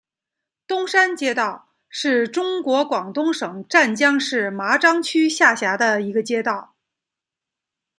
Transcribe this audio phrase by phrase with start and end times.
[0.65, 6.73] 东山街道是中国广东省湛江市麻章区下辖的一个街道。